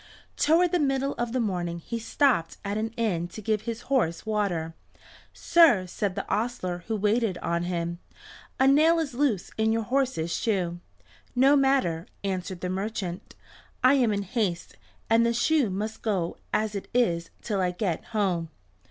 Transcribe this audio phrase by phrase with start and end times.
[0.35, 4.25] Toward the middle of the morning he stopped at an inn to give his horse
[4.25, 4.73] water.
[5.31, 7.99] "Sir," said the ostler who waited on him,
[8.59, 10.79] "a nail is loose in your horse's shoe."
[11.35, 13.35] "No matter," answered the merchant.
[13.83, 14.75] "I am in haste,
[15.07, 18.49] and the shoe must go as it is till I get home."